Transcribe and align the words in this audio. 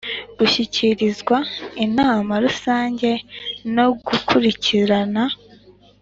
gushyikirizwa 0.37 1.37
Inama 1.85 2.33
Rusange 2.45 3.09
no 3.75 3.87
gukurikirana 4.05 5.23